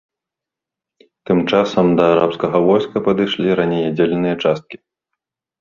[1.29, 4.77] Тым часам, да арабскага войска падышлі раней аддзеленыя часткі.